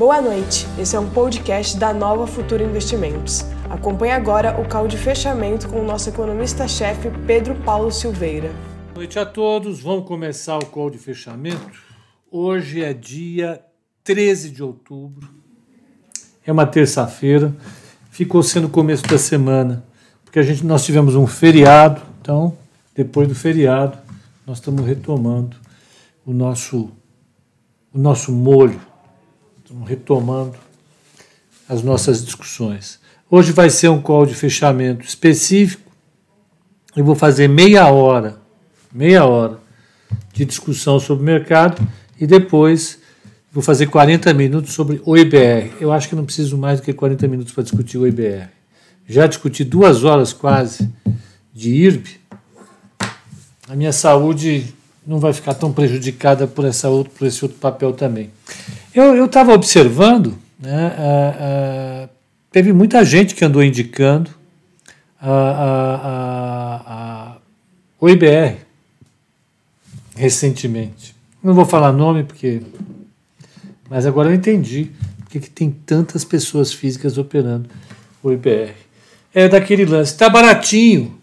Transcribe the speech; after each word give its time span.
Boa 0.00 0.18
noite, 0.22 0.66
esse 0.78 0.96
é 0.96 0.98
um 0.98 1.10
podcast 1.10 1.76
da 1.76 1.92
Nova 1.92 2.26
Futura 2.26 2.64
Investimentos. 2.64 3.42
Acompanhe 3.68 4.12
agora 4.12 4.58
o 4.58 4.66
call 4.66 4.88
de 4.88 4.96
fechamento 4.96 5.68
com 5.68 5.78
o 5.78 5.84
nosso 5.84 6.08
economista-chefe 6.08 7.10
Pedro 7.26 7.54
Paulo 7.56 7.92
Silveira. 7.92 8.48
Boa 8.48 8.94
noite 8.94 9.18
a 9.18 9.26
todos, 9.26 9.82
vamos 9.82 10.08
começar 10.08 10.56
o 10.56 10.64
call 10.64 10.88
de 10.88 10.96
fechamento. 10.96 11.70
Hoje 12.30 12.82
é 12.82 12.94
dia 12.94 13.62
13 14.02 14.52
de 14.52 14.62
outubro, 14.62 15.28
é 16.46 16.50
uma 16.50 16.64
terça-feira, 16.64 17.54
ficou 18.10 18.42
sendo 18.42 18.68
o 18.68 18.70
começo 18.70 19.02
da 19.02 19.18
semana, 19.18 19.84
porque 20.24 20.38
a 20.38 20.42
gente, 20.42 20.64
nós 20.64 20.82
tivemos 20.82 21.14
um 21.14 21.26
feriado, 21.26 22.00
então, 22.22 22.56
depois 22.94 23.28
do 23.28 23.34
feriado, 23.34 23.98
nós 24.46 24.56
estamos 24.56 24.82
retomando 24.86 25.58
o 26.24 26.32
nosso, 26.32 26.90
o 27.92 27.98
nosso 27.98 28.32
molho 28.32 28.88
Estamos 29.70 29.88
retomando 29.88 30.54
as 31.68 31.80
nossas 31.80 32.24
discussões. 32.24 32.98
Hoje 33.30 33.52
vai 33.52 33.70
ser 33.70 33.88
um 33.88 34.02
call 34.02 34.26
de 34.26 34.34
fechamento 34.34 35.06
específico. 35.06 35.88
Eu 36.96 37.04
vou 37.04 37.14
fazer 37.14 37.46
meia 37.46 37.86
hora, 37.86 38.40
meia 38.92 39.24
hora 39.24 39.60
de 40.32 40.44
discussão 40.44 40.98
sobre 40.98 41.22
o 41.22 41.24
mercado 41.24 41.80
e 42.20 42.26
depois 42.26 42.98
vou 43.52 43.62
fazer 43.62 43.86
40 43.86 44.34
minutos 44.34 44.72
sobre 44.72 45.00
o 45.04 45.16
IBR. 45.16 45.70
Eu 45.80 45.92
acho 45.92 46.08
que 46.08 46.16
não 46.16 46.24
preciso 46.24 46.58
mais 46.58 46.80
do 46.80 46.84
que 46.84 46.92
40 46.92 47.28
minutos 47.28 47.52
para 47.52 47.62
discutir 47.62 47.96
o 47.96 48.08
IBR. 48.08 48.48
Já 49.06 49.28
discuti 49.28 49.62
duas 49.62 50.02
horas 50.02 50.32
quase 50.32 50.90
de 51.54 51.70
IRB. 51.70 52.10
A 53.68 53.76
minha 53.76 53.92
saúde 53.92 54.74
não 55.06 55.20
vai 55.20 55.32
ficar 55.32 55.54
tão 55.54 55.72
prejudicada 55.72 56.48
por, 56.48 56.64
essa 56.64 56.88
outro, 56.88 57.12
por 57.12 57.24
esse 57.24 57.44
outro 57.44 57.58
papel 57.60 57.92
também. 57.92 58.32
Eu 58.94 59.24
estava 59.24 59.52
observando, 59.52 60.36
né, 60.58 62.08
teve 62.50 62.72
muita 62.72 63.04
gente 63.04 63.34
que 63.34 63.44
andou 63.44 63.62
indicando 63.62 64.30
a, 65.20 66.56
o 68.00 68.08
IBR 68.08 68.56
recentemente. 70.16 71.14
Não 71.42 71.54
vou 71.54 71.64
falar 71.64 71.92
nome 71.92 72.24
porque. 72.24 72.62
Mas 73.88 74.06
agora 74.06 74.28
eu 74.28 74.34
entendi 74.34 74.90
porque 75.30 75.38
que 75.38 75.50
tem 75.50 75.70
tantas 75.70 76.24
pessoas 76.24 76.72
físicas 76.72 77.16
operando 77.16 77.68
o 78.20 78.32
IBR. 78.32 78.74
É 79.32 79.48
daquele 79.48 79.84
lance, 79.84 80.12
está 80.12 80.28
baratinho, 80.28 81.16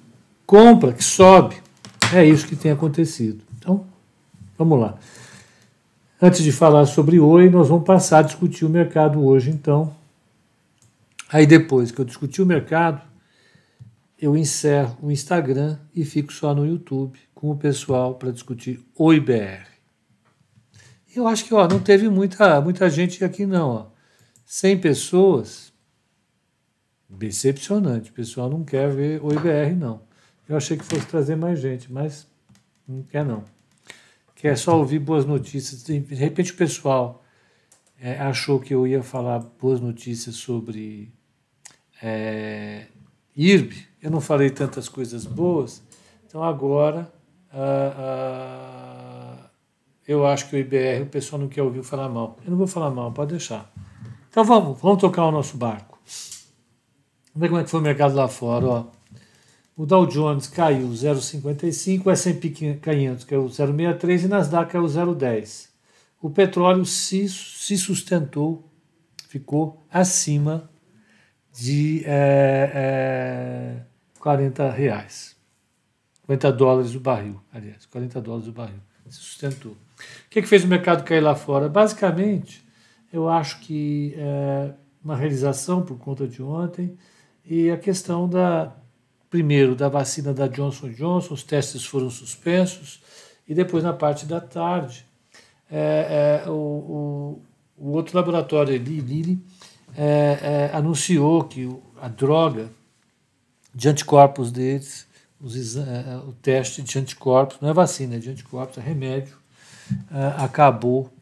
compra, 0.45 0.94
que 0.94 1.03
sobe. 1.03 1.58
É 2.13 2.23
isso 2.23 2.47
que 2.47 2.56
tem 2.56 2.72
acontecido. 2.72 3.41
Então, 3.58 3.86
vamos 4.58 4.80
lá. 4.80 4.95
Antes 6.19 6.43
de 6.43 6.51
falar 6.51 6.87
sobre 6.87 7.19
Oi, 7.19 7.47
nós 7.47 7.69
vamos 7.69 7.85
passar 7.85 8.19
a 8.19 8.21
discutir 8.23 8.65
o 8.65 8.69
mercado 8.69 9.23
hoje, 9.23 9.51
então. 9.51 9.95
Aí 11.29 11.45
depois 11.45 11.91
que 11.91 12.01
eu 12.01 12.05
discutir 12.05 12.41
o 12.41 12.45
mercado, 12.45 13.03
eu 14.19 14.35
encerro 14.35 14.97
o 14.99 15.11
Instagram 15.11 15.77
e 15.93 16.03
fico 16.03 16.33
só 16.33 16.55
no 16.55 16.65
YouTube 16.65 17.19
com 17.35 17.51
o 17.51 17.55
pessoal 17.55 18.15
para 18.15 18.31
discutir 18.31 18.83
o 18.95 19.13
IBR. 19.13 19.67
Eu 21.15 21.27
acho 21.27 21.45
que 21.45 21.53
ó, 21.53 21.67
não 21.67 21.79
teve 21.79 22.09
muita, 22.09 22.59
muita 22.61 22.89
gente 22.89 23.23
aqui 23.23 23.45
não. 23.45 23.69
Ó. 23.69 23.85
100 24.43 24.79
pessoas, 24.79 25.71
decepcionante. 27.07 28.09
O 28.09 28.13
pessoal 28.13 28.49
não 28.49 28.63
quer 28.63 28.89
ver 28.89 29.23
o 29.23 29.31
IBR 29.31 29.75
não. 29.75 30.01
Eu 30.49 30.57
achei 30.57 30.77
que 30.77 30.83
fosse 30.83 31.05
trazer 31.05 31.35
mais 31.35 31.59
gente, 31.59 31.93
mas 31.93 32.25
não 32.88 33.03
quer 33.03 33.23
não 33.23 33.56
que 34.38 34.47
é 34.47 34.55
só 34.55 34.77
ouvir 34.77 34.99
boas 34.99 35.25
notícias. 35.25 35.83
De 35.83 35.97
repente 36.13 36.52
o 36.52 36.55
pessoal 36.55 37.23
é, 37.99 38.19
achou 38.19 38.59
que 38.59 38.73
eu 38.73 38.85
ia 38.85 39.02
falar 39.02 39.39
boas 39.39 39.81
notícias 39.81 40.35
sobre 40.35 41.11
é, 42.02 42.85
IRB. 43.35 43.75
Eu 43.99 44.11
não 44.11 44.21
falei 44.21 44.52
tantas 44.52 44.88
coisas 44.88 45.25
boas, 45.25 45.81
então 46.25 46.44
agora 46.44 47.12
ah, 47.51 47.95
ah, 47.97 49.50
eu 50.07 50.25
acho 50.28 50.47
que 50.50 50.56
o 50.56 50.59
IBR 50.59 51.01
o 51.01 51.07
pessoal 51.07 51.41
não 51.41 51.47
quer 51.47 51.63
ouvir 51.63 51.81
falar 51.81 52.07
mal. 52.07 52.38
Eu 52.45 52.51
não 52.51 52.57
vou 52.59 52.67
falar 52.67 52.91
mal, 52.91 53.12
pode 53.12 53.31
deixar. 53.31 53.72
Então 54.29 54.44
vamos, 54.44 54.79
vamos 54.79 55.01
tocar 55.01 55.25
o 55.25 55.31
nosso 55.31 55.57
barco. 55.57 55.97
Vamos 57.33 57.41
ver 57.41 57.47
como 57.50 57.59
é 57.59 57.63
que 57.63 57.72
foi 57.72 57.79
o 57.79 57.83
mercado 57.83 58.16
lá 58.16 58.28
fora. 58.28 58.66
Ó. 58.67 58.85
O 59.77 59.85
Dow 59.85 60.07
Jones 60.07 60.47
caiu 60.47 60.89
0,55, 60.89 62.07
o 62.07 62.09
S&P 62.09 62.49
500 62.49 63.23
caiu 63.23 63.45
0,63 63.45 64.23
e 64.23 64.27
Nasdaq 64.27 64.71
caiu 64.71 64.85
0,10. 64.85 65.69
O 66.19 66.31
petróleo 66.31 66.83
se, 66.83 67.29
se 67.29 67.77
sustentou, 67.77 68.67
ficou 69.29 69.85
acima 69.91 70.67
de 71.53 72.01
é, 72.05 72.71
é, 72.73 73.83
40 74.19 74.67
reais. 74.71 75.35
40 76.25 76.51
dólares 76.53 76.95
o 76.95 76.99
barril, 76.99 77.39
aliás, 77.53 77.85
40 77.85 78.19
dólares 78.19 78.47
o 78.47 78.51
barril. 78.51 78.81
Se 79.07 79.19
sustentou. 79.19 79.73
O 79.73 79.77
que, 80.31 80.41
que 80.41 80.47
fez 80.47 80.63
o 80.63 80.67
mercado 80.67 81.03
cair 81.03 81.21
lá 81.21 81.35
fora? 81.35 81.69
Basicamente, 81.69 82.67
eu 83.13 83.29
acho 83.29 83.59
que 83.59 84.15
é, 84.17 84.73
uma 85.03 85.15
realização 85.15 85.83
por 85.83 85.99
conta 85.99 86.27
de 86.27 86.41
ontem 86.41 86.97
e 87.45 87.69
a 87.69 87.77
questão 87.77 88.27
da 88.27 88.75
primeiro 89.38 89.75
da 89.75 89.88
vacina 89.88 90.34
da 90.34 90.48
Johnson 90.48 90.90
Johnson, 90.90 91.36
os 91.36 91.44
testes 91.44 91.86
foram 91.86 92.09
suspensos, 92.09 93.00
e 93.48 93.53
depois 93.53 93.84
na 93.84 93.94
parte 93.94 94.25
da 94.25 94.42
tarde, 94.42 95.06
é, 95.70 96.42
é, 96.44 96.50
o, 96.50 96.53
o, 96.53 97.42
o, 97.78 97.92
outro 97.92 98.18
laboratório, 98.18 98.75
Lilly, 98.75 99.40
é, 99.96 100.40
é, 100.72 100.75
anunciou 100.75 101.44
que 101.44 101.70
a 102.02 102.08
droga 102.08 102.72
de 103.75 103.88
anticorpos 103.88 104.52
deles, 104.52 105.08
os, 105.40 105.78
é, 105.78 105.81
é, 105.81 106.18
o 106.28 106.34
teste 106.34 106.81
de 106.81 106.98
anticorpos, 106.98 107.59
não 107.62 107.69
é 107.69 107.74
vacina, 107.74 108.16
é 108.16 108.18
de 108.19 108.31
anticorpos, 108.31 108.80
é 108.80 108.81
remédio, 108.81 109.38
acabou 110.38 111.14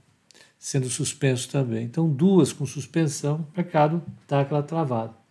sendo 0.58 0.90
suspenso 0.90 1.50
também. 1.50 1.84
Então, 1.84 2.10
duas 2.10 2.54
com 2.54 2.66
suspensão, 2.66 3.46
o 3.54 3.58
mercado 3.58 4.02
aquela 4.30 4.64
travada. 4.64 5.25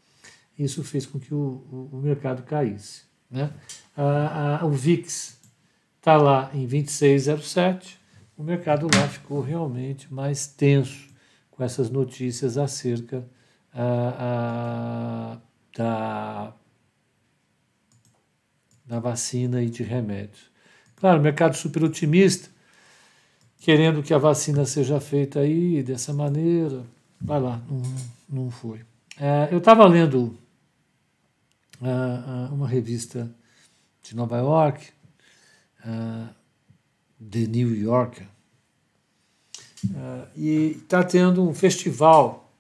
Isso 0.59 0.85
fez 0.85 1.05
com 1.05 1.19
que 1.19 1.35
o, 1.35 1.89
o, 1.93 2.01
mercado 2.03 2.43
caísse. 2.43 3.03
Né? 3.31 3.51
A, 3.97 4.61
a, 4.61 4.65
o 4.65 4.71
VIX 4.71 5.41
está 5.99 6.17
lá 6.17 6.51
em 6.55 6.67
26,07. 6.67 7.97
O 8.37 8.43
mercado 8.43 8.87
lá 8.95 9.09
ficou 9.09 9.41
realmente 9.41 10.13
mais 10.13 10.47
tenso 10.47 11.09
com 11.51 11.63
essas 11.63 11.91
notícias 11.91 12.57
acerca 12.57 13.25
a, 13.73 15.39
da, 15.77 16.53
da 18.87 19.01
vacina 19.01 19.63
e 19.63 19.69
de 19.69 19.83
remédios. 19.83 20.51
Claro, 20.97 21.21
mercado 21.21 21.57
super 21.57 21.83
otimista, 21.85 22.49
querendo 23.59 24.03
que 24.03 24.15
a 24.15 24.19
vacina 24.19 24.65
seja 24.65 25.01
feita 25.01 25.41
aí 25.41 25.83
dessa 25.83 26.13
maneira. 26.13 26.85
Vai 27.21 27.41
lá, 27.41 27.61
não, 27.69 27.83
não 28.29 28.51
foi. 28.51 28.81
É, 29.19 29.49
eu 29.51 29.59
estava 29.59 29.87
lendo 29.87 30.37
uh, 31.85 32.53
uma 32.55 32.67
revista 32.67 33.31
de 34.03 34.17
Nova 34.17 34.39
York, 34.39 34.89
uh, 35.85 36.29
The 37.31 37.47
New 37.47 37.75
Yorker, 37.75 38.27
uh, 39.87 40.29
e 40.37 40.79
está 40.83 41.03
tendo 41.05 41.47
um 41.47 41.55
festival 41.55 42.51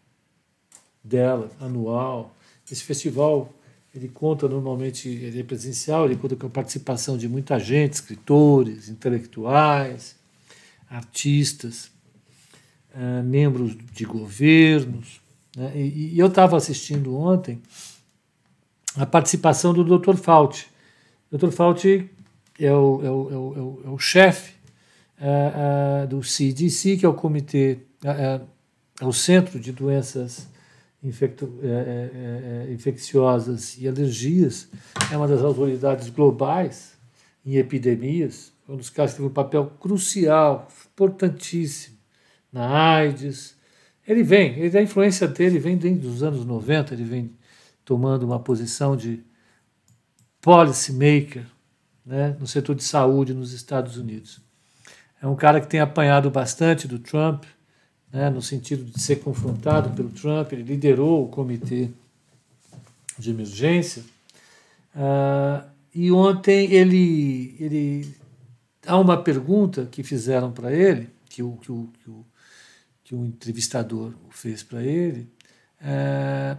dela, 1.02 1.50
anual. 1.60 2.34
Esse 2.70 2.82
festival 2.82 3.52
ele 3.94 4.08
conta 4.08 4.48
normalmente, 4.48 5.08
ele 5.08 5.40
é 5.40 5.44
presencial, 5.44 6.06
ele 6.06 6.16
conta 6.16 6.34
com 6.34 6.46
a 6.46 6.50
participação 6.50 7.16
de 7.16 7.28
muita 7.28 7.58
gente, 7.60 7.92
escritores, 7.92 8.88
intelectuais, 8.88 10.16
artistas, 10.90 11.90
uh, 12.94 13.22
membros 13.22 13.76
de 13.92 14.04
governos. 14.04 15.20
Né? 15.56 15.72
E, 15.76 16.14
e, 16.14 16.18
eu 16.18 16.26
estava 16.26 16.56
assistindo 16.56 17.16
ontem 17.16 17.62
a 18.96 19.06
participação 19.06 19.72
do 19.72 19.84
Dr. 19.84 20.16
Fauci. 20.16 20.66
Dr. 21.30 21.50
Fauci 21.50 22.08
é 22.58 22.72
o, 22.72 23.00
é 23.02 23.10
o, 23.10 23.30
é 23.30 23.36
o, 23.36 23.82
é 23.86 23.88
o 23.90 23.98
chefe 23.98 24.52
uh, 25.20 26.04
uh, 26.04 26.06
do 26.06 26.22
CDC, 26.22 26.98
que 26.98 27.06
é 27.06 27.08
o 27.08 27.14
Comitê, 27.14 27.78
é 28.02 28.40
o 29.04 29.12
Centro 29.12 29.58
de 29.58 29.72
Doenças 29.72 30.48
Infecto, 31.02 31.52
Infecciosas 32.72 33.76
e 33.78 33.86
Alergias, 33.86 34.68
é 35.12 35.16
uma 35.16 35.28
das 35.28 35.42
autoridades 35.42 36.08
globais 36.08 36.94
em 37.44 37.56
epidemias, 37.56 38.52
um 38.66 38.76
dos 38.76 38.88
casos 38.88 39.12
que 39.12 39.16
teve 39.18 39.28
um 39.28 39.34
papel 39.34 39.66
crucial, 39.78 40.66
importantíssimo 40.94 41.96
na 42.50 42.96
AIDS. 42.96 43.54
Ele 44.06 44.22
vem, 44.22 44.58
ele, 44.58 44.78
a 44.78 44.82
influência 44.82 45.28
dele 45.28 45.58
vem 45.58 45.76
desde 45.76 46.06
os 46.06 46.22
anos 46.22 46.44
90, 46.46 46.94
ele 46.94 47.04
vem 47.04 47.30
tomando 47.84 48.24
uma 48.24 48.38
posição 48.38 48.96
de 48.96 49.22
policy 50.40 50.92
maker 50.92 51.44
né, 52.04 52.36
no 52.38 52.46
setor 52.46 52.74
de 52.74 52.84
saúde 52.84 53.32
nos 53.32 53.52
Estados 53.52 53.96
Unidos. 53.96 54.40
É 55.20 55.26
um 55.26 55.36
cara 55.36 55.60
que 55.60 55.66
tem 55.66 55.80
apanhado 55.80 56.30
bastante 56.30 56.86
do 56.86 56.98
Trump 56.98 57.44
né, 58.14 58.30
no 58.30 58.40
sentido 58.40 58.84
de 58.84 59.00
ser 59.00 59.16
confrontado 59.16 59.90
pelo 59.90 60.08
Trump, 60.10 60.52
ele 60.52 60.62
liderou 60.62 61.24
o 61.24 61.28
comitê 61.28 61.90
de 63.18 63.30
emergência. 63.30 64.04
Uh, 64.94 65.68
e 65.92 66.12
ontem 66.12 66.72
ele, 66.72 67.56
ele 67.58 68.16
há 68.86 68.96
uma 68.96 69.20
pergunta 69.20 69.86
que 69.86 70.04
fizeram 70.04 70.52
para 70.52 70.72
ele, 70.72 71.10
que 71.28 71.42
o, 71.42 71.56
que 71.56 71.72
o, 71.72 71.88
que 71.98 72.10
o, 72.10 72.26
que 73.02 73.14
o 73.16 73.24
entrevistador 73.24 74.12
fez 74.30 74.62
para 74.62 74.80
ele, 74.80 75.28
uh, 75.80 76.56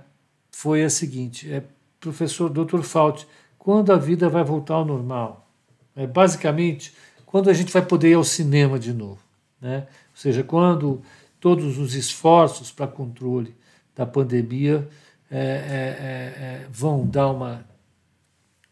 foi 0.55 0.85
a 0.85 0.89
seguinte: 0.89 1.51
é, 1.51 1.61
professor 1.99 2.49
Dr. 2.49 2.81
Fauci, 2.81 3.27
quando 3.59 3.91
a 3.91 3.97
vida 3.97 4.29
vai 4.29 4.41
voltar 4.41 4.75
ao 4.75 4.85
normal? 4.85 5.49
É, 5.93 6.07
basicamente, 6.07 6.93
quando 7.25 7.49
a 7.49 7.53
gente 7.53 7.73
vai 7.73 7.81
poder 7.81 8.11
ir 8.11 8.13
ao 8.13 8.23
cinema 8.23 8.79
de 8.79 8.93
novo. 8.93 9.19
Né? 9.59 9.79
Ou 9.79 10.17
seja, 10.17 10.43
quando 10.43 11.01
todos 11.41 11.77
os 11.77 11.93
esforços 11.93 12.71
para 12.71 12.87
controle 12.87 13.53
da 13.93 14.05
pandemia 14.05 14.87
é, 15.29 15.37
é, 15.37 15.41
é, 15.41 16.63
é, 16.63 16.67
vão 16.71 17.05
dar 17.05 17.31
uma 17.31 17.65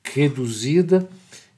reduzida 0.06 1.08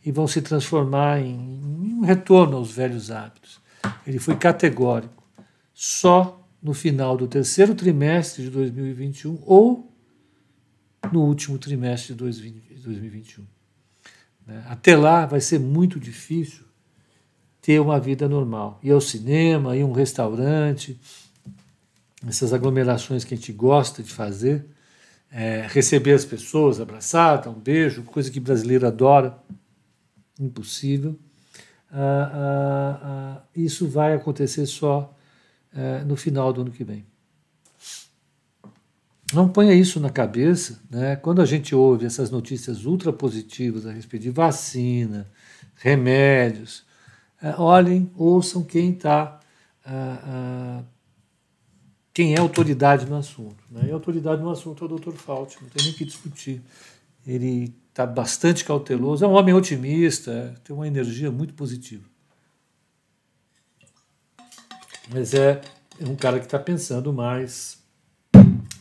e 0.03 0.11
vão 0.11 0.27
se 0.27 0.41
transformar 0.41 1.19
em, 1.19 1.35
em 1.35 1.93
um 1.93 2.01
retorno 2.01 2.57
aos 2.57 2.71
velhos 2.71 3.11
hábitos. 3.11 3.59
Ele 4.07 4.17
foi 4.17 4.35
categórico. 4.35 5.23
Só 5.71 6.41
no 6.61 6.73
final 6.73 7.15
do 7.15 7.27
terceiro 7.27 7.75
trimestre 7.75 8.43
de 8.43 8.49
2021 8.49 9.39
ou 9.45 9.91
no 11.11 11.21
último 11.21 11.57
trimestre 11.57 12.13
de 12.13 12.19
2021. 12.79 13.43
Né? 14.45 14.63
Até 14.67 14.95
lá 14.95 15.25
vai 15.25 15.41
ser 15.41 15.59
muito 15.59 15.99
difícil 15.99 16.63
ter 17.61 17.79
uma 17.79 17.99
vida 17.99 18.29
normal. 18.29 18.79
Ir 18.83 18.91
ao 18.91 19.01
cinema, 19.01 19.73
a 19.73 19.75
um 19.77 19.91
restaurante, 19.91 20.99
essas 22.27 22.53
aglomerações 22.53 23.23
que 23.23 23.33
a 23.33 23.37
gente 23.37 23.51
gosta 23.51 24.03
de 24.03 24.11
fazer, 24.11 24.65
é, 25.31 25.65
receber 25.67 26.13
as 26.13 26.25
pessoas, 26.25 26.79
abraçar, 26.79 27.41
dar 27.41 27.49
um 27.49 27.59
beijo, 27.59 28.03
coisa 28.03 28.29
que 28.29 28.39
brasileiro 28.39 28.85
adora, 28.85 29.37
impossível. 30.39 31.17
Ah, 31.91 32.31
ah, 32.33 32.99
ah, 33.03 33.41
isso 33.55 33.87
vai 33.87 34.13
acontecer 34.13 34.65
só 34.65 35.15
é, 35.73 36.03
no 36.03 36.15
final 36.15 36.51
do 36.53 36.61
ano 36.61 36.71
que 36.71 36.83
vem. 36.83 37.05
Não 39.35 39.49
ponha 39.49 39.73
isso 39.73 39.99
na 39.99 40.09
cabeça, 40.09 40.79
né? 40.89 41.17
Quando 41.17 41.41
a 41.41 41.45
gente 41.45 41.75
ouve 41.75 42.05
essas 42.05 42.31
notícias 42.31 42.85
ultra 42.85 43.11
positivas 43.11 43.85
a 43.85 43.91
respeito 43.91 44.23
de 44.23 44.29
vacina, 44.29 45.29
remédios, 45.75 46.85
é, 47.41 47.53
olhem, 47.57 48.09
ouçam 48.15 48.63
quem 48.63 48.91
está, 48.91 49.41
quem 52.13 52.33
é 52.33 52.39
autoridade 52.39 53.05
no 53.07 53.17
assunto. 53.17 53.61
Né? 53.69 53.89
E 53.89 53.91
autoridade 53.91 54.41
no 54.41 54.49
assunto 54.49 54.85
é 54.85 54.87
o 54.87 54.97
Dr. 54.97 55.11
Fauci, 55.11 55.57
não 55.61 55.67
tem 55.67 55.85
nem 55.85 55.93
que 55.93 56.05
discutir. 56.05 56.61
Ele 57.27 57.75
está 57.89 58.05
bastante 58.05 58.63
cauteloso, 58.63 59.25
é 59.25 59.27
um 59.27 59.33
homem 59.33 59.53
otimista, 59.53 60.55
tem 60.63 60.73
uma 60.73 60.87
energia 60.87 61.29
muito 61.29 61.53
positiva. 61.53 62.05
Mas 65.11 65.33
é, 65.33 65.59
é 65.99 66.07
um 66.07 66.15
cara 66.15 66.39
que 66.39 66.45
está 66.45 66.57
pensando 66.57 67.11
mais 67.11 67.83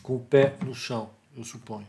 com 0.05 0.15
o 0.17 0.19
pé 0.19 0.53
no 0.63 0.75
chão, 0.75 1.09
eu 1.35 1.43
suponho. 1.43 1.87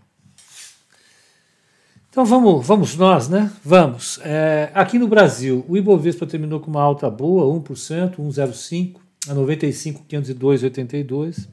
Então 2.09 2.25
vamos, 2.25 2.67
vamos 2.67 2.97
nós, 2.97 3.29
né? 3.29 3.53
Vamos. 3.63 4.19
É, 4.23 4.71
aqui 4.73 4.99
no 4.99 5.07
Brasil, 5.07 5.63
o 5.69 5.77
Ibovespa 5.77 6.27
terminou 6.27 6.59
com 6.59 6.71
uma 6.71 6.81
alta 6.81 7.11
boa, 7.11 7.45
1%, 7.61 8.17
1,05 8.17 8.97
a 9.29 9.35
95.502,82. 9.35 11.47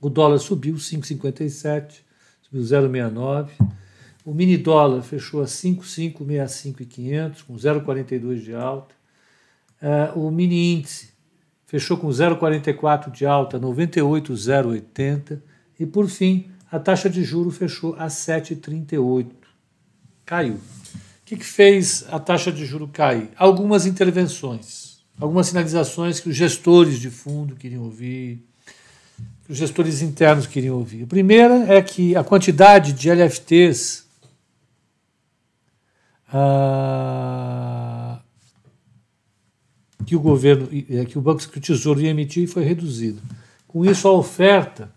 O 0.00 0.08
dólar 0.08 0.38
subiu 0.38 0.76
5,57, 0.76 2.02
subiu 2.42 2.62
0,69. 2.62 3.48
O 4.24 4.32
mini 4.32 4.56
dólar 4.56 5.02
fechou 5.02 5.42
a 5.42 5.46
5,565,500, 5.46 7.42
com 7.42 7.54
0,42 7.54 8.42
de 8.42 8.54
alta. 8.54 8.94
É, 9.80 10.12
o 10.14 10.30
mini 10.30 10.74
índice 10.74 11.11
fechou 11.72 11.96
com 11.96 12.08
0,44 12.08 13.10
de 13.10 13.24
alta, 13.24 13.58
98,080. 13.58 15.42
E 15.80 15.86
por 15.86 16.06
fim, 16.06 16.50
a 16.70 16.78
taxa 16.78 17.08
de 17.08 17.24
juro 17.24 17.50
fechou 17.50 17.96
a 17.98 18.08
7,38. 18.08 19.28
Caiu. 20.26 20.56
O 20.56 20.60
que, 21.24 21.38
que 21.38 21.46
fez 21.46 22.04
a 22.10 22.18
taxa 22.20 22.52
de 22.52 22.66
juro 22.66 22.86
cair? 22.88 23.30
Algumas 23.38 23.86
intervenções, 23.86 25.02
algumas 25.18 25.46
sinalizações 25.46 26.20
que 26.20 26.28
os 26.28 26.36
gestores 26.36 26.98
de 26.98 27.08
fundo 27.08 27.56
queriam 27.56 27.84
ouvir, 27.84 28.46
que 29.46 29.52
os 29.52 29.56
gestores 29.56 30.02
internos 30.02 30.46
queriam 30.46 30.76
ouvir. 30.76 31.04
A 31.04 31.06
primeira 31.06 31.72
é 31.72 31.80
que 31.80 32.14
a 32.14 32.22
quantidade 32.22 32.92
de 32.92 33.10
LFTs 33.10 34.04
ah, 36.30 37.91
que 40.06 40.16
o 40.16 40.20
governo, 40.20 40.68
é, 40.90 41.04
que 41.04 41.18
o 41.18 41.22
Banco 41.22 41.48
que 41.48 41.58
o 41.58 41.60
Tesouro 41.60 42.00
ia 42.00 42.10
emitir 42.10 42.48
foi 42.48 42.64
reduzida. 42.64 43.20
Com 43.68 43.84
isso, 43.84 44.06
a 44.06 44.12
oferta 44.12 44.92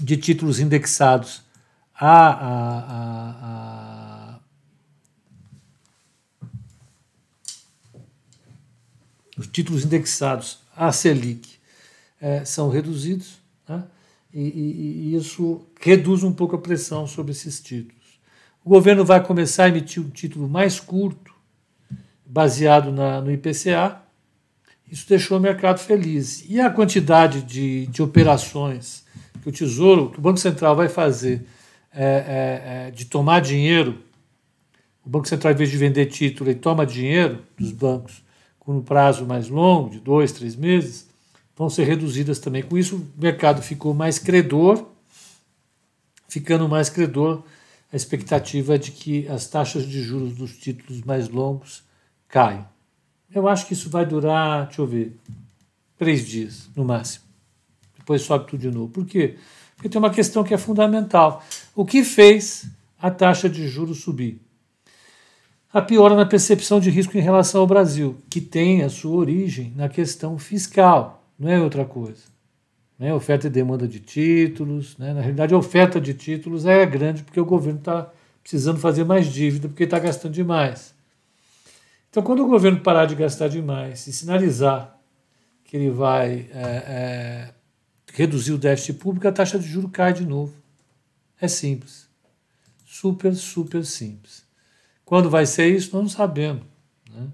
de 0.00 0.16
títulos 0.16 0.60
indexados 0.60 1.42
a, 2.00 2.28
a, 2.28 3.34
a 3.42 4.38
os 9.36 9.46
títulos 9.46 9.84
indexados 9.84 10.58
à 10.76 10.90
Selic 10.92 11.58
é, 12.20 12.44
são 12.44 12.68
reduzidos, 12.68 13.38
né? 13.68 13.84
e, 14.32 14.40
e, 14.40 15.12
e 15.12 15.16
isso 15.16 15.64
reduz 15.80 16.24
um 16.24 16.32
pouco 16.32 16.56
a 16.56 16.58
pressão 16.58 17.06
sobre 17.06 17.32
esses 17.32 17.60
títulos. 17.60 18.18
O 18.64 18.68
governo 18.68 19.04
vai 19.04 19.24
começar 19.24 19.64
a 19.64 19.68
emitir 19.68 20.02
um 20.02 20.10
título 20.10 20.48
mais 20.48 20.80
curto, 20.80 21.27
baseado 22.28 22.92
na, 22.92 23.20
no 23.20 23.32
IPCA. 23.32 24.02
Isso 24.90 25.08
deixou 25.08 25.38
o 25.38 25.40
mercado 25.40 25.78
feliz. 25.78 26.44
E 26.48 26.60
a 26.60 26.70
quantidade 26.70 27.42
de, 27.42 27.86
de 27.86 28.02
operações 28.02 29.04
que 29.42 29.48
o 29.48 29.52
Tesouro, 29.52 30.10
que 30.10 30.18
o 30.18 30.22
Banco 30.22 30.38
Central 30.38 30.76
vai 30.76 30.88
fazer 30.88 31.46
é, 31.92 32.04
é, 32.04 32.86
é, 32.88 32.90
de 32.90 33.06
tomar 33.06 33.40
dinheiro, 33.40 33.98
o 35.04 35.08
Banco 35.08 35.26
Central, 35.26 35.54
em 35.54 35.56
vez 35.56 35.70
de 35.70 35.76
vender 35.78 36.06
título, 36.06 36.50
ele 36.50 36.58
toma 36.58 36.84
dinheiro 36.84 37.42
dos 37.56 37.72
bancos 37.72 38.22
com 38.58 38.76
um 38.76 38.82
prazo 38.82 39.24
mais 39.24 39.48
longo, 39.48 39.88
de 39.88 40.00
dois, 40.00 40.32
três 40.32 40.54
meses, 40.54 41.08
vão 41.56 41.70
ser 41.70 41.84
reduzidas 41.84 42.38
também. 42.38 42.62
Com 42.62 42.76
isso, 42.76 42.96
o 42.96 43.20
mercado 43.20 43.62
ficou 43.62 43.94
mais 43.94 44.18
credor, 44.18 44.86
ficando 46.28 46.68
mais 46.68 46.90
credor, 46.90 47.42
a 47.90 47.96
expectativa 47.96 48.78
de 48.78 48.90
que 48.92 49.26
as 49.28 49.46
taxas 49.46 49.86
de 49.86 50.02
juros 50.02 50.34
dos 50.34 50.58
títulos 50.58 51.00
mais 51.02 51.30
longos 51.30 51.87
caiam. 52.28 52.68
Eu 53.34 53.48
acho 53.48 53.66
que 53.66 53.72
isso 53.72 53.90
vai 53.90 54.06
durar, 54.06 54.66
deixa 54.66 54.80
eu 54.80 54.86
ver, 54.86 55.16
três 55.96 56.26
dias 56.26 56.70
no 56.76 56.84
máximo. 56.84 57.24
Depois 57.98 58.22
sobe 58.22 58.46
tudo 58.46 58.60
de 58.60 58.70
novo. 58.70 58.88
Por 58.88 59.04
quê? 59.04 59.36
Porque 59.74 59.88
tem 59.88 59.98
uma 59.98 60.10
questão 60.10 60.42
que 60.42 60.54
é 60.54 60.58
fundamental. 60.58 61.42
O 61.74 61.84
que 61.84 62.02
fez 62.02 62.68
a 63.00 63.10
taxa 63.10 63.48
de 63.48 63.68
juros 63.68 64.00
subir? 64.00 64.40
A 65.72 65.82
piora 65.82 66.16
na 66.16 66.24
percepção 66.24 66.80
de 66.80 66.88
risco 66.88 67.16
em 67.18 67.20
relação 67.20 67.60
ao 67.60 67.66
Brasil, 67.66 68.16
que 68.30 68.40
tem 68.40 68.82
a 68.82 68.88
sua 68.88 69.14
origem 69.14 69.72
na 69.76 69.88
questão 69.88 70.38
fiscal, 70.38 71.22
não 71.38 71.50
é 71.50 71.60
outra 71.60 71.84
coisa. 71.84 72.22
Né? 72.98 73.12
Oferta 73.12 73.46
e 73.46 73.50
demanda 73.50 73.86
de 73.86 74.00
títulos. 74.00 74.96
Né? 74.96 75.12
Na 75.12 75.20
realidade, 75.20 75.54
a 75.54 75.58
oferta 75.58 76.00
de 76.00 76.14
títulos 76.14 76.66
é 76.66 76.84
grande 76.86 77.22
porque 77.22 77.38
o 77.38 77.44
governo 77.44 77.78
está 77.78 78.10
precisando 78.42 78.80
fazer 78.80 79.04
mais 79.04 79.26
dívida, 79.26 79.68
porque 79.68 79.84
está 79.84 79.98
gastando 79.98 80.32
demais. 80.32 80.94
Então, 82.10 82.22
quando 82.22 82.42
o 82.42 82.48
governo 82.48 82.80
parar 82.80 83.06
de 83.06 83.14
gastar 83.14 83.48
demais 83.48 84.06
e 84.06 84.12
sinalizar 84.12 84.98
que 85.64 85.76
ele 85.76 85.90
vai 85.90 86.48
é, 86.52 86.62
é, 86.86 87.54
reduzir 88.12 88.52
o 88.52 88.58
déficit 88.58 88.94
público, 88.94 89.28
a 89.28 89.32
taxa 89.32 89.58
de 89.58 89.68
juro 89.68 89.88
cai 89.88 90.14
de 90.14 90.24
novo. 90.24 90.54
É 91.40 91.46
simples. 91.46 92.08
Super, 92.86 93.34
super 93.34 93.84
simples. 93.84 94.46
Quando 95.04 95.28
vai 95.28 95.44
ser 95.46 95.68
isso, 95.68 95.94
nós 95.94 96.02
não 96.02 96.08
sabemos. 96.08 96.64
Né? 97.10 97.28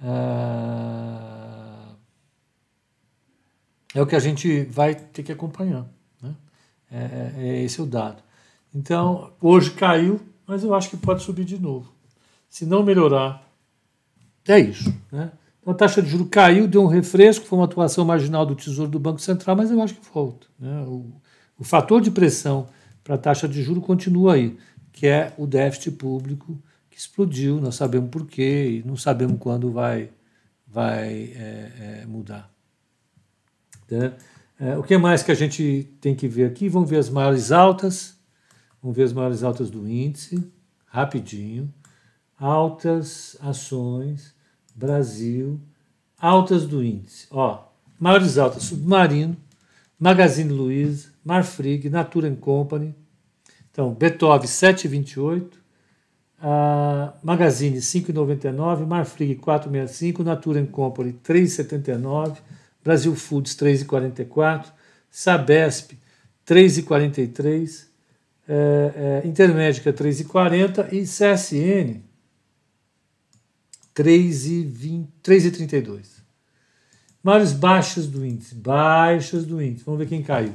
Ah, 0.00 1.94
é 3.94 4.00
o 4.00 4.06
que 4.06 4.16
a 4.16 4.20
gente 4.20 4.64
vai 4.64 4.94
ter 4.94 5.22
que 5.22 5.32
acompanhar. 5.32 5.86
Né? 6.22 6.34
É, 6.90 6.98
é, 6.98 7.34
é 7.38 7.62
esse 7.62 7.82
o 7.82 7.86
dado. 7.86 8.22
Então, 8.72 9.32
hoje 9.40 9.72
caiu, 9.72 10.20
mas 10.46 10.62
eu 10.64 10.74
acho 10.74 10.90
que 10.90 10.96
pode 10.96 11.22
subir 11.22 11.44
de 11.44 11.58
novo. 11.58 11.92
Se 12.48 12.64
não 12.64 12.82
melhorar, 12.82 13.48
é 14.48 14.58
isso. 14.58 14.94
Né? 15.10 15.30
Então, 15.60 15.72
a 15.72 15.76
taxa 15.76 16.02
de 16.02 16.08
juros 16.08 16.28
caiu, 16.30 16.68
deu 16.68 16.82
um 16.82 16.86
refresco, 16.86 17.46
foi 17.46 17.58
uma 17.58 17.64
atuação 17.64 18.04
marginal 18.04 18.44
do 18.44 18.54
Tesouro 18.54 18.90
do 18.90 18.98
Banco 18.98 19.20
Central, 19.20 19.56
mas 19.56 19.70
eu 19.70 19.80
acho 19.80 19.94
que 19.94 20.12
volta. 20.12 20.46
Né? 20.58 20.84
O, 20.86 21.12
o 21.58 21.64
fator 21.64 22.00
de 22.00 22.10
pressão 22.10 22.66
para 23.02 23.14
a 23.14 23.18
taxa 23.18 23.48
de 23.48 23.62
juros 23.62 23.84
continua 23.84 24.34
aí, 24.34 24.56
que 24.92 25.06
é 25.06 25.32
o 25.38 25.46
déficit 25.46 25.92
público 25.92 26.58
que 26.90 26.98
explodiu, 26.98 27.60
nós 27.60 27.74
sabemos 27.74 28.10
por 28.10 28.26
quê 28.26 28.82
e 28.82 28.86
não 28.86 28.96
sabemos 28.96 29.36
quando 29.40 29.70
vai, 29.70 30.10
vai 30.66 31.32
é, 31.34 32.02
é, 32.02 32.06
mudar. 32.06 32.50
Né? 33.90 34.12
É, 34.58 34.78
o 34.78 34.82
que 34.82 34.96
mais 34.96 35.22
que 35.22 35.32
a 35.32 35.34
gente 35.34 35.90
tem 36.00 36.14
que 36.14 36.28
ver 36.28 36.44
aqui? 36.44 36.68
Vamos 36.68 36.88
ver 36.88 36.98
as 36.98 37.10
maiores 37.10 37.50
altas. 37.50 38.16
Vamos 38.80 38.96
ver 38.96 39.04
as 39.04 39.12
maiores 39.12 39.42
altas 39.42 39.70
do 39.70 39.88
índice, 39.88 40.46
rapidinho. 40.86 41.72
Altas 42.38 43.36
ações, 43.40 44.33
Brasil, 44.74 45.60
altas 46.18 46.66
do 46.66 46.82
índice. 46.82 47.26
Ó, 47.30 47.62
maiores 47.98 48.38
altas, 48.38 48.64
Submarino, 48.64 49.36
Magazine 49.98 50.52
Luiza, 50.52 51.08
Marfrig, 51.24 51.88
Natura 51.88 52.30
Company. 52.34 52.94
Então, 53.70 53.92
Beethoven 53.92 54.46
7,28, 54.46 55.52
a 56.40 57.14
Magazine 57.22 57.78
5,99, 57.78 58.86
Marfrig 58.86 59.36
4,65, 59.36 60.24
Natura 60.24 60.64
Company 60.66 61.12
3,79, 61.24 62.36
Brasil 62.82 63.14
Foods 63.14 63.54
3,44, 63.56 64.66
Sabesp 65.10 65.96
3,43, 66.46 67.86
é, 68.46 69.22
é, 69.24 69.26
Intermédica 69.26 69.92
3,40 69.92 70.92
e 70.92 71.02
CSN 71.04 72.13
3,32. 73.94 76.22
Maiores 77.22 77.52
baixas 77.52 78.06
do 78.06 78.26
índice, 78.26 78.54
baixas 78.54 79.46
do 79.46 79.62
índice. 79.62 79.84
Vamos 79.84 80.00
ver 80.00 80.08
quem 80.08 80.22
caiu. 80.22 80.52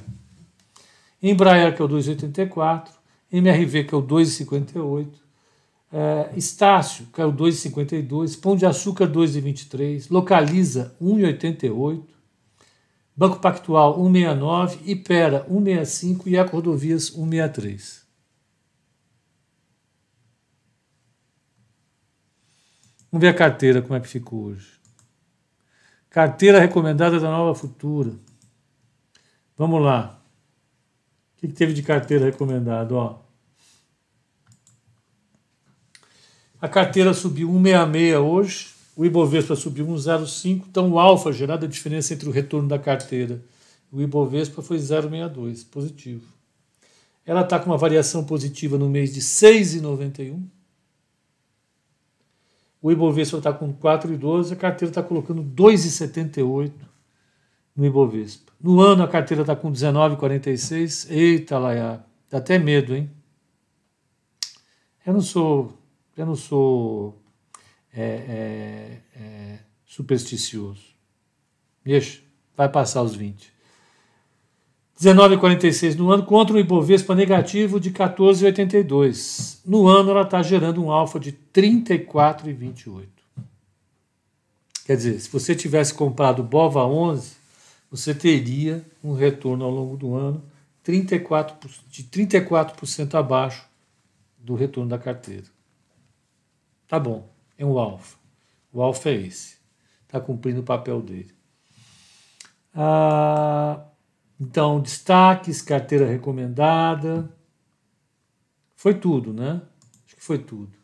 Embraer, 1.22 1.76
que 1.76 1.82
é 1.82 1.86
o 1.86 1.90
2,84. 1.90 2.90
MRV, 3.32 3.84
que 3.86 3.96
é 3.96 3.98
o 3.98 4.04
2,58. 4.04 5.08
É, 5.92 6.30
Estácio, 6.36 7.08
que 7.14 7.20
é 7.20 7.26
o 7.26 7.34
2,52. 7.34 8.40
Pão 8.40 8.56
de 8.56 8.66
Açúcar, 8.66 9.08
2,23. 9.08 10.08
Localiza, 10.12 10.96
1,88. 11.02 12.04
Banco 13.16 13.40
Pactual, 13.40 14.00
1,69. 14.00 14.78
Ipera, 14.86 15.48
1,65. 15.50 16.28
E 16.28 16.38
Eco-Rodovias, 16.38 17.10
1,63. 17.12 18.09
Vamos 23.12 23.22
ver 23.22 23.30
a 23.30 23.34
carteira, 23.34 23.82
como 23.82 23.96
é 23.96 24.00
que 24.00 24.08
ficou 24.08 24.46
hoje. 24.46 24.68
Carteira 26.10 26.60
recomendada 26.60 27.20
da 27.20 27.30
Nova 27.30 27.54
Futura. 27.54 28.14
Vamos 29.58 29.82
lá. 29.84 30.22
O 31.36 31.40
que, 31.40 31.48
que 31.48 31.54
teve 31.54 31.74
de 31.74 31.84
carteira 31.84 32.26
recomendada? 32.26 32.94
Ó. 32.94 33.20
A 36.62 36.68
carteira 36.68 37.14
subiu 37.14 37.48
166 37.48 38.16
hoje, 38.18 38.68
o 38.96 39.06
Ibovespa 39.06 39.56
subiu 39.56 39.86
105, 39.98 40.68
então 40.70 40.92
o 40.92 41.00
alfa 41.00 41.32
gerado 41.32 41.66
a 41.66 41.70
diferença 41.70 42.14
entre 42.14 42.28
o 42.28 42.32
retorno 42.32 42.68
da 42.68 42.78
carteira 42.78 43.42
e 43.92 43.96
o 43.96 44.02
Ibovespa 44.02 44.62
foi 44.62 44.78
0,62, 44.78 45.66
positivo. 45.70 46.26
Ela 47.26 47.42
está 47.42 47.60
com 47.60 47.70
uma 47.70 47.78
variação 47.78 48.24
positiva 48.24 48.78
no 48.78 48.90
mês 48.90 49.14
de 49.14 49.22
6,91 49.22 50.44
o 52.82 52.92
Ibovespa 52.92 53.38
está 53.38 53.52
com 53.52 53.74
4,12, 53.74 54.54
a 54.54 54.56
carteira 54.56 54.92
está 54.92 55.04
colocando 55.04 55.44
2,78 55.44 56.72
no 57.76 57.86
Ibovespa. 57.86 58.52
No 58.62 58.80
ano 58.82 59.04
a 59.04 59.08
carteira 59.08 59.42
está 59.42 59.56
com 59.56 59.72
19,46. 59.72 61.10
Eita, 61.10 61.58
Laia, 61.58 62.04
dá 62.30 62.38
até 62.38 62.58
medo, 62.58 62.96
hein? 62.96 63.10
Eu 65.06 65.14
não 65.14 65.22
sou, 65.22 65.78
eu 66.16 66.26
não 66.26 66.36
sou 66.36 67.22
é, 67.94 68.04
é, 68.04 69.02
é, 69.16 69.60
supersticioso. 69.86 70.84
Deixa, 71.84 72.22
vai 72.56 72.70
passar 72.70 73.02
os 73.02 73.16
20. 73.16 73.52
19,46 75.00 75.96
no 75.96 76.12
ano 76.12 76.26
contra 76.26 76.54
um 76.54 76.60
Ibovespa 76.60 77.16
negativo 77.16 77.80
de 77.80 77.90
14,82. 77.90 79.60
No 79.66 79.88
ano 79.88 80.12
ela 80.12 80.24
está 80.24 80.44
gerando 80.44 80.84
um 80.84 80.92
alfa 80.92 81.18
de 81.18 81.32
34,28. 81.54 83.08
Quer 84.86 84.98
dizer, 84.98 85.20
se 85.20 85.30
você 85.30 85.56
tivesse 85.56 85.94
comprado 85.94 86.44
Bova 86.44 86.86
11, 86.86 87.38
você 87.90 88.14
teria 88.14 88.86
um 89.02 89.14
retorno 89.14 89.64
ao 89.64 89.72
longo 89.72 89.96
do 89.96 90.16
ano 90.16 90.44
34, 90.84 91.70
de 91.90 92.04
34% 92.04 93.16
abaixo 93.16 93.66
do 94.38 94.56
retorno 94.56 94.90
da 94.90 94.98
carteira. 94.98 95.46
Tá 96.88 97.00
bom, 97.00 97.30
é 97.58 97.66
um 97.66 97.78
alfa. 97.78 98.18
O 98.74 98.82
alfa 98.82 99.10
é 99.10 99.14
esse. 99.14 99.58
Está 100.06 100.20
cumprindo 100.20 100.60
o 100.60 100.64
papel 100.64 101.02
dele. 101.02 101.32
Ah, 102.74 103.86
então, 104.40 104.80
destaques, 104.80 105.62
carteira 105.62 106.06
recomendada. 106.06 107.36
Foi 108.76 108.94
tudo, 108.94 109.34
né? 109.34 109.62
Acho 110.06 110.16
que 110.16 110.24
foi 110.24 110.40
tudo. 110.40 110.78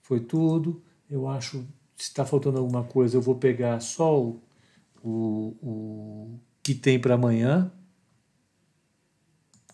Foi 0.00 0.20
tudo. 0.20 0.82
Eu 1.10 1.28
acho 1.28 1.66
se 1.98 2.10
está 2.10 2.24
faltando 2.24 2.58
alguma 2.58 2.84
coisa, 2.84 3.16
eu 3.16 3.20
vou 3.20 3.34
pegar 3.34 3.80
só 3.80 4.20
o, 4.20 4.40
o, 5.02 5.56
o 5.60 6.40
que 6.62 6.72
tem 6.72 6.98
para 6.98 7.14
amanhã. 7.14 7.72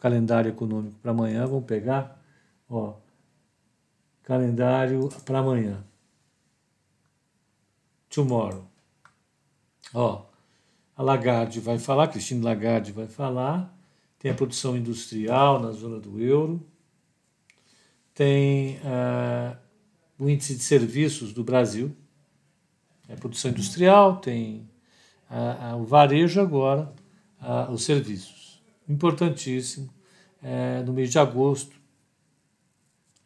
Calendário 0.00 0.50
econômico 0.50 0.99
para 1.00 1.11
amanhã, 1.11 1.47
vamos 1.47 1.66
pegar. 1.66 2.23
Ó, 2.68 2.94
calendário 4.23 5.11
para 5.25 5.40
amanhã. 5.40 5.85
Tomorrow. 8.09 8.66
Ó, 9.92 10.25
a 10.96 11.02
Lagarde 11.02 11.60
vai 11.60 11.78
falar, 11.78 12.08
Cristina 12.08 12.44
Lagarde 12.44 12.92
vai 12.92 13.06
falar. 13.06 13.74
Tem 14.18 14.30
a 14.30 14.34
produção 14.34 14.76
industrial 14.76 15.60
na 15.60 15.72
zona 15.72 15.98
do 15.98 16.20
euro. 16.20 16.64
Tem 18.14 18.76
uh, 18.78 19.56
o 20.18 20.28
índice 20.28 20.54
de 20.54 20.62
serviços 20.62 21.32
do 21.32 21.42
Brasil. 21.42 21.94
É 23.08 23.16
produção 23.16 23.50
industrial, 23.50 24.16
tem 24.16 24.68
uh, 25.30 25.74
uh, 25.74 25.82
o 25.82 25.84
varejo 25.84 26.40
agora, 26.40 26.90
os 27.70 27.84
serviços. 27.84 28.62
Importantíssimo. 28.88 29.92
no 30.86 30.94
mês 30.94 31.10
de 31.10 31.18
agosto, 31.18 31.76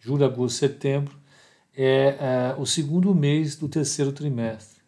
julho, 0.00 0.24
agosto, 0.24 0.58
setembro, 0.58 1.16
é 1.76 2.52
o 2.58 2.66
segundo 2.66 3.14
mês 3.14 3.54
do 3.54 3.68
terceiro 3.68 4.10
trimestre. 4.10 4.82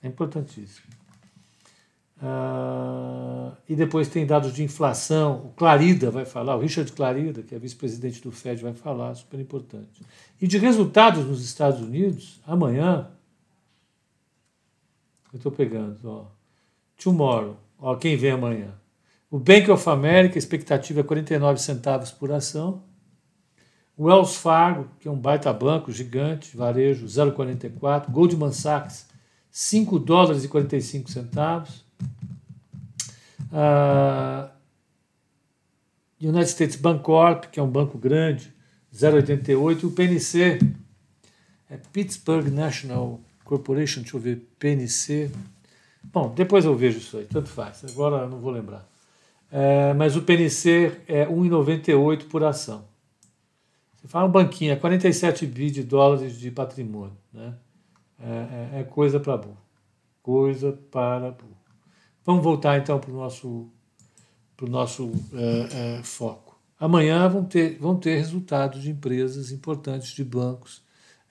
É 0.00 0.06
importantíssimo. 0.06 1.01
Uh, 2.22 3.56
e 3.68 3.74
depois 3.74 4.06
tem 4.06 4.24
dados 4.24 4.54
de 4.54 4.62
inflação. 4.62 5.46
O 5.46 5.48
Clarida 5.56 6.08
vai 6.08 6.24
falar, 6.24 6.56
o 6.56 6.60
Richard 6.60 6.92
Clarida, 6.92 7.42
que 7.42 7.52
é 7.52 7.58
vice-presidente 7.58 8.22
do 8.22 8.30
Fed, 8.30 8.62
vai 8.62 8.72
falar, 8.72 9.12
super 9.16 9.40
importante. 9.40 10.02
E 10.40 10.46
de 10.46 10.56
resultados 10.56 11.26
nos 11.26 11.44
Estados 11.44 11.80
Unidos, 11.80 12.40
amanhã, 12.46 13.10
eu 15.32 15.38
estou 15.38 15.50
pegando, 15.50 15.98
ó, 16.04 16.26
tomorrow, 17.02 17.56
ó, 17.76 17.96
quem 17.96 18.16
vem 18.16 18.30
amanhã? 18.30 18.72
O 19.28 19.38
Bank 19.38 19.68
of 19.70 19.88
America, 19.88 20.38
expectativa 20.38 21.00
é 21.00 21.02
49 21.02 21.60
centavos 21.60 22.12
por 22.12 22.30
ação. 22.30 22.84
O 23.96 24.04
Wells 24.04 24.36
Fargo, 24.36 24.88
que 25.00 25.08
é 25.08 25.10
um 25.10 25.18
baita 25.18 25.52
banco 25.52 25.90
gigante, 25.90 26.56
varejo, 26.56 27.06
0,44. 27.06 28.10
Goldman 28.10 28.52
Sachs, 28.52 29.08
5 29.50 29.98
dólares 29.98 30.44
e 30.44 30.48
45 30.48 31.10
centavos. 31.10 31.84
Uh, 33.52 34.50
United 36.20 36.48
States 36.48 36.76
Bancorp, 36.76 37.46
que 37.50 37.60
é 37.60 37.62
um 37.62 37.68
banco 37.68 37.98
grande, 37.98 38.52
0,88. 38.94 39.82
E 39.82 39.86
o 39.86 39.90
PNC, 39.90 40.58
é 41.70 41.76
Pittsburgh 41.92 42.48
National 42.48 43.20
Corporation, 43.44 44.00
deixa 44.02 44.16
eu 44.16 44.20
ver, 44.20 44.48
PNC. 44.58 45.30
Bom, 46.04 46.32
depois 46.34 46.64
eu 46.64 46.74
vejo 46.74 46.98
isso 46.98 47.16
aí, 47.18 47.24
tanto 47.24 47.48
faz, 47.48 47.84
agora 47.84 48.26
não 48.26 48.38
vou 48.38 48.50
lembrar. 48.50 48.86
É, 49.50 49.92
mas 49.94 50.16
o 50.16 50.22
PNC 50.22 51.02
é 51.06 51.26
1,98 51.26 52.28
por 52.28 52.42
ação. 52.42 52.84
Você 53.96 54.08
fala 54.08 54.26
um 54.26 54.32
banquinho, 54.32 54.72
é 54.72 54.76
47 54.76 55.46
bi 55.46 55.70
de 55.70 55.82
dólares 55.82 56.38
de 56.38 56.50
patrimônio. 56.50 57.16
Né? 57.32 57.54
É, 58.18 58.76
é, 58.76 58.80
é 58.80 58.84
coisa 58.84 59.20
para 59.20 59.36
burro. 59.36 59.58
Coisa 60.22 60.72
para 60.90 61.30
burro. 61.30 61.51
Vamos 62.24 62.44
voltar 62.44 62.78
então 62.78 63.00
para 63.00 63.10
o 63.10 63.14
nosso, 63.14 63.68
pro 64.56 64.68
nosso 64.68 65.10
é, 65.32 65.98
é, 65.98 66.02
foco. 66.02 66.56
Amanhã 66.78 67.28
vão 67.28 67.44
ter, 67.44 67.78
vão 67.78 67.96
ter 67.96 68.16
resultados 68.16 68.82
de 68.82 68.90
empresas 68.90 69.50
importantes 69.50 70.12
de 70.12 70.24
bancos. 70.24 70.82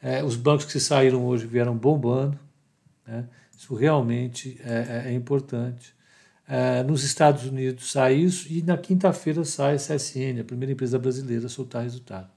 É, 0.02 0.24
os 0.24 0.36
bancos 0.36 0.66
que 0.66 0.80
saíram 0.80 1.26
hoje 1.26 1.46
vieram 1.46 1.76
bombando. 1.76 2.38
Né? 3.08 3.26
Isso 3.58 3.74
realmente 3.74 4.60
é, 4.64 5.06
é, 5.08 5.12
é 5.12 5.14
importante. 5.14 5.94
nos 6.88 7.04
Estados 7.04 7.46
Unidos 7.46 7.92
sai 7.92 8.16
isso 8.16 8.52
e 8.52 8.62
na 8.62 8.78
quinta-feira 8.78 9.46
sai 9.46 9.76
a 9.76 9.78
CSN, 9.78 10.42
a 10.42 10.44
primeira 10.44 10.74
empresa 10.74 11.00
brasileira 11.00 11.46
a 11.46 11.50
soltar 11.50 11.84
resultado. 11.84 12.30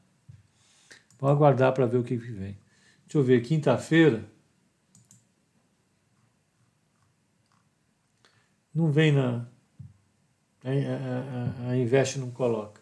Vamos 1.19 1.37
aguardar 1.37 1.73
para 1.73 1.87
ver 1.87 1.99
o 1.99 2.05
que 2.05 2.17
vem. 2.17 2.57
Deixa 3.07 3.19
eu 3.19 3.23
ver, 3.23 3.43
quinta-feira 3.43 4.25
não 8.75 8.91
vem 8.91 9.13
na. 9.13 9.47
A, 10.65 10.71
a, 10.71 11.69
a, 11.69 11.71
a 11.71 11.77
Invest 11.77 12.19
não 12.19 12.31
coloca. 12.31 12.81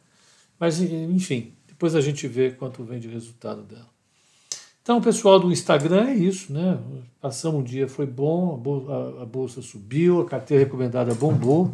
Mas, 0.59 0.81
enfim, 0.81 1.53
depois 1.67 1.97
a 1.97 2.01
gente 2.01 2.29
vê 2.29 2.53
quanto 2.53 2.85
vem 2.85 3.01
de 3.01 3.09
resultado 3.09 3.63
dela. 3.63 3.93
Então, 4.83 5.01
pessoal 5.01 5.39
do 5.39 5.53
Instagram 5.53 6.09
é 6.09 6.15
isso, 6.15 6.53
né? 6.53 6.79
Passamos 7.21 7.61
um 7.61 7.65
dia, 7.65 7.89
foi 7.89 8.07
bom, 8.07 8.61
a 9.21 9.25
bolsa 9.25 9.63
subiu, 9.63 10.21
a 10.21 10.25
carteira 10.25 10.65
recomendada 10.65 11.15
bombou, 11.15 11.71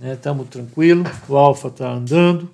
estamos 0.00 0.44
né? 0.44 0.50
tranquilo, 0.50 1.04
o 1.28 1.36
Alfa 1.36 1.66
está 1.66 1.92
andando. 1.92 2.48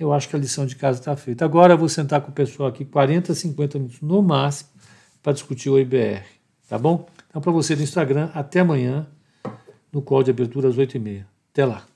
Eu 0.00 0.14
acho 0.14 0.28
que 0.28 0.36
a 0.36 0.38
lição 0.38 0.64
de 0.64 0.76
casa 0.76 0.98
está 0.98 1.14
feita. 1.14 1.44
Agora 1.44 1.74
eu 1.74 1.78
vou 1.78 1.90
sentar 1.90 2.22
com 2.22 2.30
o 2.30 2.34
pessoal 2.34 2.70
aqui 2.70 2.86
40, 2.86 3.34
50 3.34 3.78
minutos 3.78 4.00
no 4.00 4.22
máximo 4.22 4.70
para 5.22 5.34
discutir 5.34 5.68
o 5.68 5.78
IBR, 5.78 6.24
tá 6.66 6.78
bom? 6.78 7.06
Então, 7.28 7.40
para 7.40 7.52
você 7.52 7.76
do 7.76 7.82
Instagram, 7.82 8.30
até 8.34 8.60
amanhã, 8.60 9.06
no 9.92 10.02
call 10.02 10.22
de 10.22 10.30
abertura 10.30 10.68
às 10.68 10.76
8h30. 10.76 11.24
Até 11.52 11.66
lá. 11.66 11.86